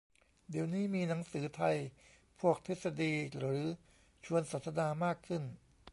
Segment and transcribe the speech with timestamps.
[0.49, 1.77] เดี๋ยวนี้มีหนังสือไทย
[2.39, 3.61] พวกทฤษฎีหรือ
[4.25, 5.43] ชวนสนทนามากขึ้น